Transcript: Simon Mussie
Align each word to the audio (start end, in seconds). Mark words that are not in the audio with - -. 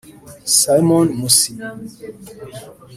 Simon 0.57 1.07
Mussie 1.19 1.57